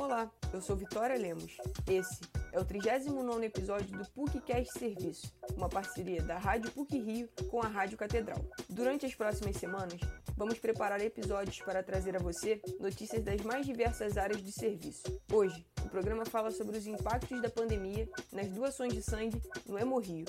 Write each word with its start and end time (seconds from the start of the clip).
Olá, 0.00 0.32
eu 0.50 0.62
sou 0.62 0.74
Vitória 0.74 1.14
Lemos. 1.14 1.58
Esse 1.86 2.20
é 2.52 2.58
o 2.58 2.64
39 2.64 3.44
episódio 3.44 3.98
do 3.98 4.10
PUCcast 4.12 4.78
Serviço, 4.78 5.30
uma 5.54 5.68
parceria 5.68 6.22
da 6.22 6.38
Rádio 6.38 6.70
PUC 6.70 6.98
Rio 6.98 7.28
com 7.50 7.60
a 7.60 7.68
Rádio 7.68 7.98
Catedral. 7.98 8.42
Durante 8.70 9.04
as 9.04 9.14
próximas 9.14 9.56
semanas, 9.58 10.00
vamos 10.38 10.58
preparar 10.58 11.02
episódios 11.02 11.58
para 11.58 11.82
trazer 11.82 12.16
a 12.16 12.18
você 12.18 12.62
notícias 12.80 13.22
das 13.22 13.42
mais 13.42 13.66
diversas 13.66 14.16
áreas 14.16 14.42
de 14.42 14.50
serviço. 14.50 15.02
Hoje, 15.30 15.66
o 15.84 15.88
programa 15.90 16.24
fala 16.24 16.50
sobre 16.50 16.78
os 16.78 16.86
impactos 16.86 17.38
da 17.42 17.50
pandemia 17.50 18.08
nas 18.32 18.48
doações 18.48 18.94
de 18.94 19.02
sangue 19.02 19.38
no 19.66 19.78
Hemorrio. 19.78 20.24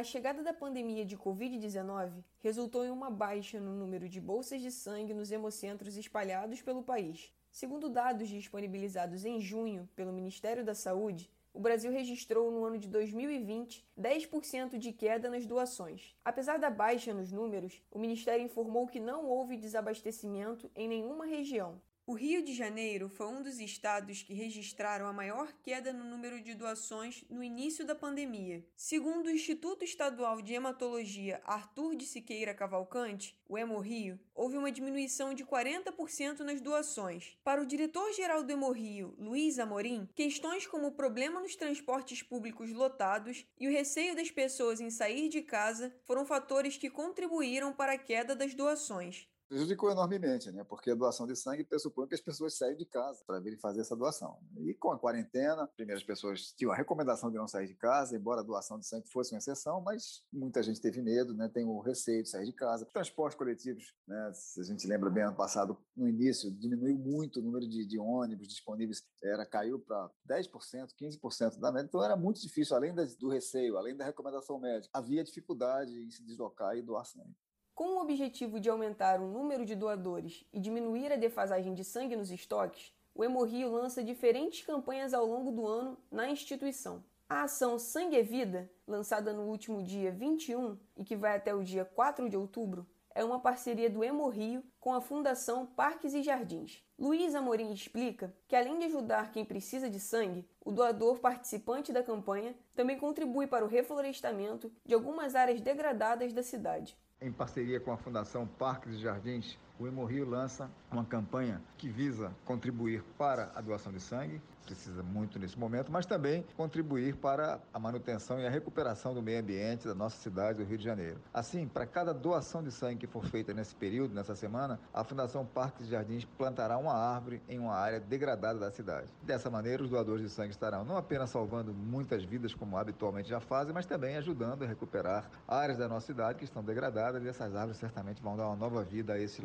A 0.00 0.02
chegada 0.02 0.42
da 0.42 0.54
pandemia 0.54 1.04
de 1.04 1.14
Covid-19 1.14 2.24
resultou 2.38 2.86
em 2.86 2.90
uma 2.90 3.10
baixa 3.10 3.60
no 3.60 3.72
número 3.74 4.08
de 4.08 4.18
bolsas 4.18 4.62
de 4.62 4.70
sangue 4.70 5.12
nos 5.12 5.30
hemocentros 5.30 5.94
espalhados 5.94 6.62
pelo 6.62 6.82
país. 6.82 7.30
Segundo 7.50 7.90
dados 7.90 8.26
disponibilizados 8.30 9.26
em 9.26 9.42
junho 9.42 9.86
pelo 9.94 10.10
Ministério 10.10 10.64
da 10.64 10.74
Saúde, 10.74 11.30
o 11.52 11.60
Brasil 11.60 11.92
registrou 11.92 12.50
no 12.50 12.64
ano 12.64 12.78
de 12.78 12.88
2020 12.88 13.86
10% 14.00 14.78
de 14.78 14.90
queda 14.90 15.28
nas 15.28 15.44
doações. 15.44 16.16
Apesar 16.24 16.58
da 16.58 16.70
baixa 16.70 17.12
nos 17.12 17.30
números, 17.30 17.82
o 17.90 17.98
Ministério 17.98 18.42
informou 18.42 18.86
que 18.86 18.98
não 18.98 19.26
houve 19.26 19.58
desabastecimento 19.58 20.70
em 20.74 20.88
nenhuma 20.88 21.26
região. 21.26 21.78
O 22.10 22.14
Rio 22.14 22.42
de 22.42 22.52
Janeiro 22.52 23.08
foi 23.08 23.28
um 23.28 23.40
dos 23.40 23.60
estados 23.60 24.20
que 24.20 24.34
registraram 24.34 25.06
a 25.06 25.12
maior 25.12 25.52
queda 25.62 25.92
no 25.92 26.02
número 26.02 26.40
de 26.40 26.56
doações 26.56 27.24
no 27.30 27.40
início 27.40 27.86
da 27.86 27.94
pandemia. 27.94 28.66
Segundo 28.74 29.26
o 29.26 29.30
Instituto 29.30 29.84
Estadual 29.84 30.42
de 30.42 30.52
Hematologia 30.52 31.40
Arthur 31.44 31.94
de 31.94 32.04
Siqueira 32.04 32.52
Cavalcante, 32.52 33.38
o 33.48 33.56
Hemorrio, 33.56 34.18
houve 34.34 34.56
uma 34.56 34.72
diminuição 34.72 35.32
de 35.32 35.44
40% 35.44 36.40
nas 36.40 36.60
doações. 36.60 37.38
Para 37.44 37.62
o 37.62 37.66
diretor-geral 37.66 38.42
do 38.42 38.50
Hemorrio, 38.50 39.14
Luiz 39.16 39.60
Amorim, 39.60 40.08
questões 40.12 40.66
como 40.66 40.88
o 40.88 40.92
problema 40.92 41.40
nos 41.40 41.54
transportes 41.54 42.24
públicos 42.24 42.72
lotados 42.72 43.46
e 43.56 43.68
o 43.68 43.70
receio 43.70 44.16
das 44.16 44.32
pessoas 44.32 44.80
em 44.80 44.90
sair 44.90 45.28
de 45.28 45.42
casa 45.42 45.94
foram 46.02 46.26
fatores 46.26 46.76
que 46.76 46.90
contribuíram 46.90 47.72
para 47.72 47.92
a 47.92 47.98
queda 47.98 48.34
das 48.34 48.52
doações 48.52 49.28
prejudicou 49.50 49.90
enormemente, 49.90 50.52
né? 50.52 50.62
Porque 50.62 50.92
a 50.92 50.94
doação 50.94 51.26
de 51.26 51.34
sangue 51.34 51.64
pressupõe 51.64 52.06
que 52.06 52.14
as 52.14 52.20
pessoas 52.20 52.56
saem 52.56 52.76
de 52.76 52.86
casa 52.86 53.20
para 53.26 53.40
virem 53.40 53.58
fazer 53.58 53.80
essa 53.80 53.96
doação. 53.96 54.38
E 54.56 54.72
com 54.74 54.92
a 54.92 54.98
quarentena, 54.98 55.66
primeiro 55.74 56.00
as 56.00 56.06
pessoas 56.06 56.52
tinham 56.52 56.70
a 56.70 56.76
recomendação 56.76 57.32
de 57.32 57.36
não 57.36 57.48
sair 57.48 57.66
de 57.66 57.74
casa, 57.74 58.16
embora 58.16 58.42
a 58.42 58.44
doação 58.44 58.78
de 58.78 58.86
sangue 58.86 59.10
fosse 59.10 59.34
uma 59.34 59.38
exceção, 59.38 59.80
mas 59.80 60.22
muita 60.32 60.62
gente 60.62 60.80
teve 60.80 61.02
medo, 61.02 61.34
né? 61.34 61.50
Tem 61.52 61.64
o 61.64 61.80
receio 61.80 62.22
de 62.22 62.28
sair 62.28 62.46
de 62.46 62.52
casa. 62.52 62.86
Transportes 62.86 63.36
coletivos, 63.36 63.92
né? 64.06 64.30
Se 64.32 64.60
a 64.60 64.64
gente 64.64 64.86
lembra 64.86 65.10
bem, 65.10 65.24
ano 65.24 65.36
passado, 65.36 65.76
no 65.96 66.08
início, 66.08 66.48
diminuiu 66.52 66.96
muito 66.96 67.40
o 67.40 67.42
número 67.42 67.68
de, 67.68 67.84
de 67.84 67.98
ônibus 67.98 68.46
disponíveis, 68.46 69.02
era 69.20 69.44
caiu 69.44 69.80
para 69.80 70.08
10%, 70.30 70.48
15% 70.96 71.58
da 71.58 71.72
média. 71.72 71.88
Então 71.88 72.04
era 72.04 72.16
muito 72.16 72.40
difícil, 72.40 72.76
além 72.76 72.94
do 72.94 73.28
receio, 73.28 73.76
além 73.76 73.96
da 73.96 74.04
recomendação 74.04 74.60
médica, 74.60 74.88
havia 74.96 75.24
dificuldade 75.24 75.92
em 75.92 76.08
se 76.08 76.24
deslocar 76.24 76.76
e 76.76 76.82
doar 76.82 77.04
sangue. 77.04 77.34
Com 77.80 77.94
o 77.94 78.02
objetivo 78.02 78.60
de 78.60 78.68
aumentar 78.68 79.22
o 79.22 79.26
número 79.26 79.64
de 79.64 79.74
doadores 79.74 80.44
e 80.52 80.60
diminuir 80.60 81.10
a 81.10 81.16
defasagem 81.16 81.72
de 81.72 81.82
sangue 81.82 82.14
nos 82.14 82.30
estoques, 82.30 82.92
o 83.14 83.24
Hemorrio 83.24 83.72
lança 83.72 84.04
diferentes 84.04 84.66
campanhas 84.66 85.14
ao 85.14 85.24
longo 85.24 85.50
do 85.50 85.66
ano 85.66 85.96
na 86.10 86.28
instituição. 86.28 87.02
A 87.26 87.44
ação 87.44 87.78
Sangue 87.78 88.18
é 88.18 88.22
Vida, 88.22 88.70
lançada 88.86 89.32
no 89.32 89.44
último 89.44 89.82
dia 89.82 90.12
21 90.12 90.76
e 90.94 91.06
que 91.06 91.16
vai 91.16 91.34
até 91.34 91.54
o 91.54 91.64
dia 91.64 91.86
4 91.86 92.28
de 92.28 92.36
outubro, 92.36 92.86
é 93.14 93.24
uma 93.24 93.40
parceria 93.40 93.88
do 93.88 94.04
Hemorrio 94.04 94.62
com 94.78 94.92
a 94.92 95.00
Fundação 95.00 95.64
Parques 95.64 96.12
e 96.12 96.22
Jardins. 96.22 96.84
Luiz 96.98 97.34
Amorim 97.34 97.72
explica 97.72 98.30
que, 98.46 98.54
além 98.54 98.78
de 98.78 98.84
ajudar 98.84 99.32
quem 99.32 99.42
precisa 99.42 99.88
de 99.88 99.98
sangue, 99.98 100.46
o 100.62 100.70
doador 100.70 101.18
participante 101.18 101.94
da 101.94 102.02
campanha 102.02 102.54
também 102.74 102.98
contribui 102.98 103.46
para 103.46 103.64
o 103.64 103.68
reflorestamento 103.68 104.70
de 104.84 104.92
algumas 104.92 105.34
áreas 105.34 105.62
degradadas 105.62 106.34
da 106.34 106.42
cidade. 106.42 106.94
Em 107.22 107.30
parceria 107.30 107.78
com 107.78 107.92
a 107.92 107.98
Fundação 107.98 108.46
Parques 108.46 108.94
e 108.94 108.98
Jardins, 108.98 109.58
o 109.80 109.86
Hemorrio 109.86 110.28
lança 110.28 110.70
uma 110.92 111.04
campanha 111.04 111.60
que 111.78 111.88
visa 111.88 112.30
contribuir 112.44 113.02
para 113.16 113.50
a 113.54 113.62
doação 113.62 113.90
de 113.90 113.98
sangue, 113.98 114.40
precisa 114.70 115.02
muito 115.02 115.38
nesse 115.38 115.58
momento, 115.58 115.90
mas 115.90 116.06
também 116.06 116.44
contribuir 116.56 117.16
para 117.16 117.58
a 117.72 117.78
manutenção 117.78 118.38
e 118.38 118.46
a 118.46 118.50
recuperação 118.50 119.12
do 119.12 119.22
meio 119.22 119.40
ambiente 119.40 119.88
da 119.88 119.94
nossa 119.94 120.16
cidade, 120.18 120.58
do 120.58 120.64
Rio 120.64 120.78
de 120.78 120.84
Janeiro. 120.84 121.18
Assim, 121.34 121.66
para 121.66 121.86
cada 121.86 122.14
doação 122.14 122.62
de 122.62 122.70
sangue 122.70 123.00
que 123.00 123.06
for 123.06 123.24
feita 123.24 123.52
nesse 123.52 123.74
período, 123.74 124.14
nessa 124.14 124.34
semana, 124.36 124.78
a 124.94 125.02
Fundação 125.02 125.44
Parques 125.44 125.86
e 125.86 125.90
Jardins 125.90 126.24
plantará 126.24 126.78
uma 126.78 126.92
árvore 126.92 127.42
em 127.48 127.58
uma 127.58 127.74
área 127.74 127.98
degradada 127.98 128.60
da 128.60 128.70
cidade. 128.70 129.08
Dessa 129.22 129.50
maneira, 129.50 129.82
os 129.82 129.90
doadores 129.90 130.22
de 130.22 130.30
sangue 130.30 130.50
estarão 130.50 130.84
não 130.84 130.96
apenas 130.96 131.30
salvando 131.30 131.72
muitas 131.72 132.22
vidas, 132.22 132.54
como 132.54 132.76
habitualmente 132.76 133.28
já 133.28 133.40
fazem, 133.40 133.74
mas 133.74 133.86
também 133.86 134.16
ajudando 134.16 134.62
a 134.62 134.66
recuperar 134.66 135.28
áreas 135.48 135.78
da 135.78 135.88
nossa 135.88 136.06
cidade 136.06 136.38
que 136.38 136.44
estão 136.44 136.62
degradadas 136.62 137.24
e 137.24 137.28
essas 137.28 137.56
árvores 137.56 137.78
certamente 137.78 138.22
vão 138.22 138.36
dar 138.36 138.46
uma 138.46 138.56
nova 138.56 138.84
vida 138.84 139.14
a 139.14 139.18
esse 139.18 139.42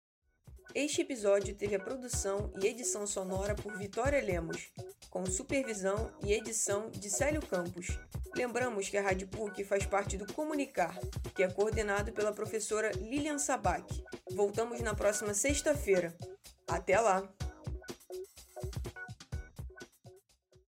Este 0.73 1.01
episódio 1.01 1.55
teve 1.55 1.75
a 1.75 1.81
produção 1.81 2.53
e 2.63 2.67
edição 2.67 3.07
sonora 3.09 3.55
por 3.55 3.77
Vitória 3.77 4.23
Lemos, 4.23 4.71
com 5.11 5.27
supervisão 5.27 6.17
e 6.25 6.33
edição 6.33 6.89
de 6.91 7.11
Célio 7.11 7.45
Campos. 7.45 7.89
Lembramos 8.37 8.89
que 8.89 8.97
a 8.97 9.03
Rádio 9.03 9.27
PUC 9.27 9.65
faz 9.65 9.85
parte 9.85 10.17
do 10.17 10.33
Comunicar, 10.33 10.97
que 11.35 11.43
é 11.43 11.51
coordenado 11.51 12.13
pela 12.13 12.33
professora 12.33 12.93
Lilian 12.93 13.39
Sabac. 13.39 13.85
Voltamos 14.31 14.81
na 14.81 14.95
próxima 14.95 15.35
sexta-feira. 15.35 16.17
Até 16.69 17.01
lá! 17.01 17.29